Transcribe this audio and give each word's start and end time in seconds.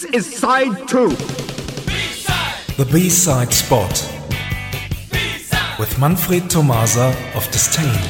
This 0.00 0.28
is 0.28 0.38
side 0.38 0.88
two. 0.88 1.10
The 2.78 2.88
B-side 2.90 3.52
spot. 3.52 3.92
With 5.78 5.98
Manfred 5.98 6.48
Tomasa 6.48 7.14
of 7.34 7.46
Disdain. 7.50 8.00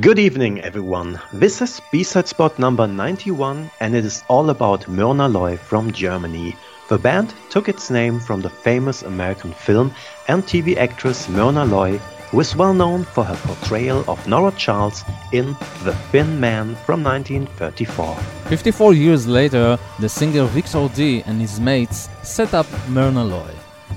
Good 0.00 0.20
evening, 0.20 0.60
everyone. 0.60 1.18
This 1.32 1.60
is 1.62 1.80
B-side 1.90 2.28
spot 2.28 2.60
number 2.60 2.86
91, 2.86 3.72
and 3.80 3.96
it 3.96 4.04
is 4.04 4.22
all 4.28 4.50
about 4.50 4.86
Myrna 4.86 5.26
Loy 5.26 5.56
from 5.56 5.90
Germany. 5.90 6.54
The 6.88 6.98
band 6.98 7.34
took 7.50 7.68
its 7.68 7.90
name 7.90 8.20
from 8.20 8.40
the 8.40 8.50
famous 8.50 9.02
American 9.02 9.52
film 9.54 9.92
and 10.28 10.44
TV 10.44 10.76
actress 10.76 11.28
Myrna 11.28 11.64
Loy, 11.64 12.00
who 12.32 12.40
is 12.40 12.56
well 12.56 12.72
known 12.72 13.04
for 13.04 13.22
her 13.24 13.36
portrayal 13.46 14.02
of 14.08 14.26
Nora 14.26 14.52
Charles 14.52 15.04
in 15.32 15.54
The 15.84 15.92
Thin 16.10 16.40
Man 16.40 16.74
from 16.86 17.04
1934. 17.04 18.16
54 18.48 18.94
years 18.94 19.26
later, 19.26 19.78
the 20.00 20.08
singer 20.08 20.44
Victor 20.46 20.88
D 20.94 21.22
and 21.26 21.38
his 21.38 21.60
mates 21.60 22.08
set 22.22 22.54
up 22.54 22.66
Myrna 22.88 23.22
Loy, 23.22 23.50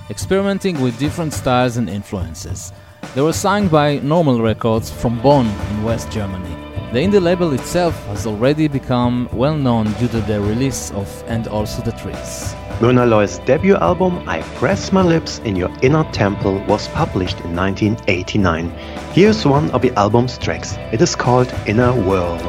experimenting 0.09 0.81
with 0.81 0.99
different 0.99 1.31
styles 1.31 1.77
and 1.77 1.89
influences. 1.89 2.73
They 3.15 3.21
were 3.21 3.31
signed 3.31 3.71
by 3.71 3.99
Normal 3.99 4.41
Records 4.41 4.91
from 4.91 5.21
Bonn 5.21 5.47
in 5.47 5.83
West 5.83 6.11
Germany. 6.11 6.55
The 6.91 6.99
indie 6.99 7.21
label 7.21 7.53
itself 7.53 7.95
has 8.07 8.27
already 8.27 8.67
become 8.67 9.29
well 9.31 9.55
known 9.55 9.93
due 9.93 10.09
to 10.09 10.19
the 10.21 10.41
release 10.41 10.91
of 10.91 11.07
And 11.27 11.47
Also 11.47 11.81
the 11.83 11.93
Trees. 11.93 12.53
Myrna 12.81 13.05
Loy's 13.05 13.39
debut 13.39 13.77
album, 13.77 14.27
I 14.27 14.41
Press 14.57 14.91
My 14.91 15.01
Lips 15.01 15.39
in 15.45 15.55
Your 15.55 15.71
Inner 15.81 16.03
Temple, 16.11 16.59
was 16.67 16.89
published 16.89 17.39
in 17.39 17.55
1989. 17.55 18.69
Here's 19.13 19.45
one 19.45 19.71
of 19.71 19.81
the 19.81 19.93
album's 19.97 20.37
tracks. 20.37 20.73
It 20.91 21.01
is 21.01 21.15
called 21.15 21.53
Inner 21.65 21.93
World. 21.93 22.41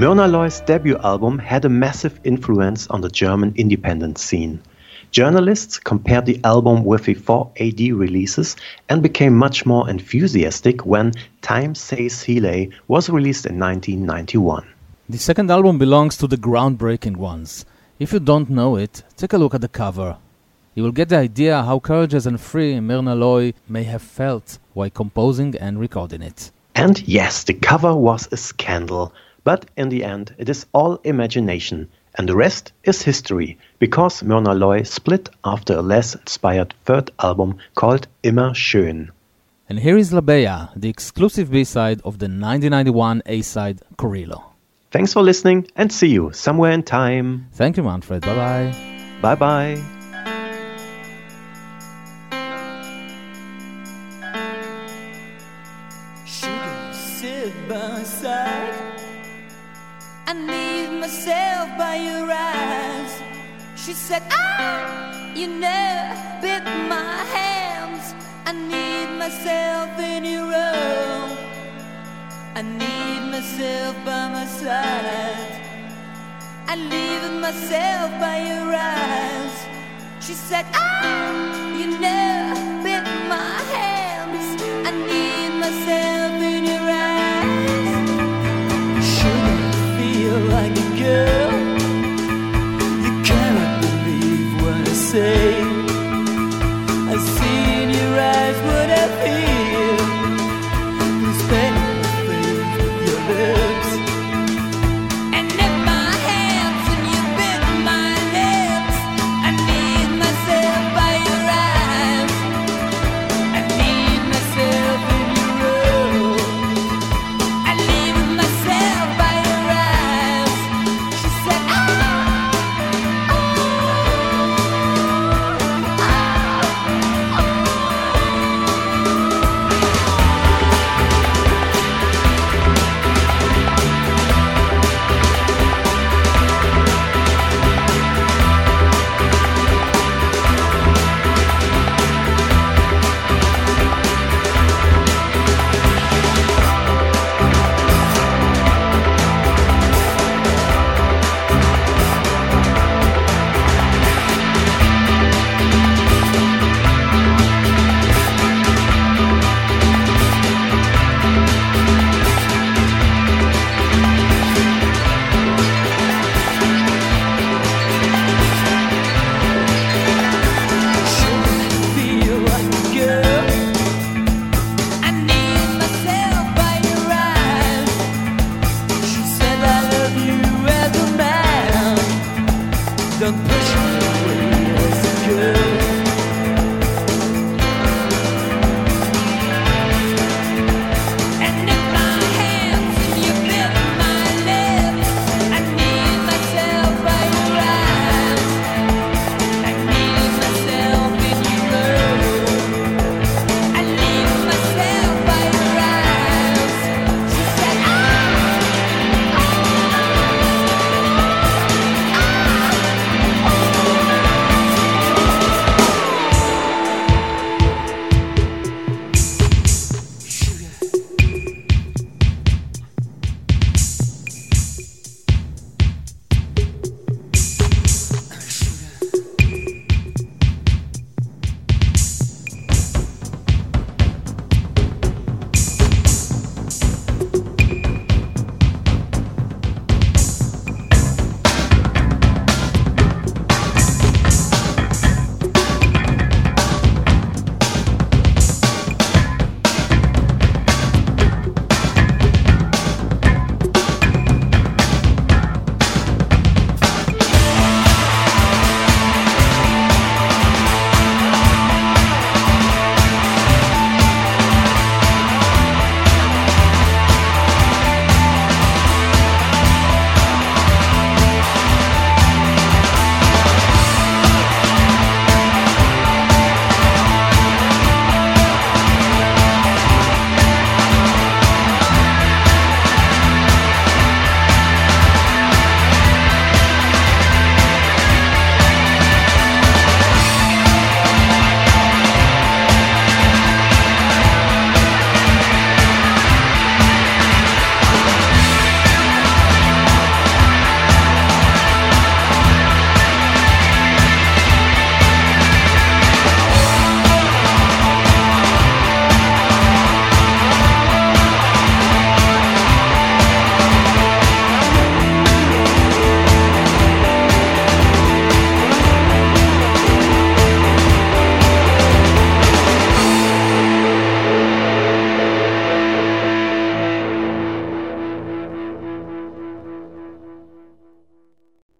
Myrna 0.00 0.26
Loy's 0.26 0.62
debut 0.62 0.96
album 1.04 1.38
had 1.38 1.66
a 1.66 1.68
massive 1.68 2.18
influence 2.24 2.86
on 2.86 3.02
the 3.02 3.10
German 3.10 3.52
independent 3.56 4.16
scene. 4.16 4.62
Journalists 5.10 5.78
compared 5.78 6.24
the 6.24 6.40
album 6.42 6.86
with 6.86 7.04
the 7.04 7.12
4 7.12 7.50
AD 7.60 7.80
releases 7.80 8.56
and 8.88 9.02
became 9.02 9.36
much 9.36 9.66
more 9.66 9.90
enthusiastic 9.90 10.86
when 10.86 11.12
Time 11.42 11.74
Says 11.74 12.24
Heeley 12.24 12.72
was 12.88 13.10
released 13.10 13.44
in 13.44 13.58
1991. 13.58 14.66
The 15.10 15.18
second 15.18 15.50
album 15.50 15.76
belongs 15.76 16.16
to 16.16 16.26
the 16.26 16.38
groundbreaking 16.38 17.18
ones. 17.18 17.66
If 17.98 18.14
you 18.14 18.20
don't 18.20 18.48
know 18.48 18.76
it, 18.76 19.02
take 19.18 19.34
a 19.34 19.38
look 19.38 19.52
at 19.52 19.60
the 19.60 19.68
cover. 19.68 20.16
You 20.74 20.82
will 20.82 20.92
get 20.92 21.10
the 21.10 21.18
idea 21.18 21.62
how 21.62 21.78
courageous 21.78 22.24
and 22.24 22.40
free 22.40 22.80
Myrna 22.80 23.14
Loy 23.14 23.52
may 23.68 23.82
have 23.82 24.00
felt 24.00 24.58
while 24.72 24.88
composing 24.88 25.56
and 25.58 25.78
recording 25.78 26.22
it. 26.22 26.52
And 26.74 27.06
yes, 27.06 27.44
the 27.44 27.52
cover 27.52 27.94
was 27.94 28.28
a 28.32 28.38
scandal. 28.38 29.12
But 29.44 29.66
in 29.76 29.88
the 29.88 30.04
end, 30.04 30.34
it 30.38 30.48
is 30.48 30.66
all 30.72 31.00
imagination, 31.04 31.88
and 32.14 32.28
the 32.28 32.36
rest 32.36 32.72
is 32.84 33.02
history, 33.02 33.58
because 33.78 34.22
Myrna 34.22 34.54
Loy 34.54 34.82
split 34.82 35.28
after 35.44 35.74
a 35.74 35.82
less 35.82 36.14
inspired 36.14 36.74
third 36.84 37.10
album 37.18 37.58
called 37.74 38.06
Immer 38.22 38.54
Schön. 38.54 39.10
And 39.68 39.78
here 39.78 39.96
is 39.96 40.12
La 40.12 40.20
Beyja, 40.20 40.70
the 40.74 40.88
exclusive 40.88 41.50
B-side 41.50 42.00
of 42.04 42.18
the 42.18 42.26
1991 42.26 43.22
A-side 43.26 43.80
Corillo. 43.96 44.42
Thanks 44.90 45.12
for 45.12 45.22
listening 45.22 45.68
and 45.76 45.92
see 45.92 46.08
you 46.08 46.32
somewhere 46.32 46.72
in 46.72 46.82
time. 46.82 47.46
Thank 47.52 47.76
you, 47.76 47.84
Manfred. 47.84 48.22
Bye 48.22 48.34
bye. 48.34 48.74
Bye 49.22 49.34
bye. 49.36 50.00
sit 57.20 57.68
by 57.68 58.02
side. 58.02 58.99
I 60.30 60.32
need 60.32 61.00
myself 61.00 61.76
by 61.76 61.96
your 61.96 62.30
eyes. 62.30 63.20
She 63.74 63.92
said, 63.92 64.22
Ah, 64.30 65.34
you 65.34 65.48
never 65.48 66.14
bit 66.40 66.62
my 66.88 67.16
hands. 67.34 68.14
I 68.46 68.52
need 68.52 69.08
myself 69.18 69.98
in 69.98 70.24
your 70.24 70.54
own. 70.54 71.36
I 72.54 72.62
need 72.62 73.22
myself 73.32 73.96
by 74.04 74.28
my 74.28 74.46
side. 74.46 75.52
I 76.68 76.76
leave 76.76 77.40
myself 77.40 78.08
by 78.20 78.36
your 78.50 78.68
eyes. 78.72 79.56
She 80.24 80.34
said, 80.34 80.64
Ah, 80.74 81.74
you 81.76 81.98
never 81.98 82.60
bit 82.84 83.02
my 83.34 83.56
hands. 83.74 84.62
I 84.86 84.92
need 85.10 85.58
myself 85.58 86.40
in 86.40 86.66
your 86.66 86.88
eyes. 86.88 87.09
feel 90.30 90.38
like 90.46 90.78
a 90.78 90.96
girl. 90.96 91.49